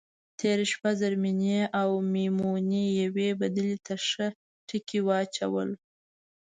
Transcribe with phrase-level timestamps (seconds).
[0.39, 4.27] تېره شپه زرمېنې او میمونې یوې بدلې ته ښه
[4.67, 5.69] ټکي واچول.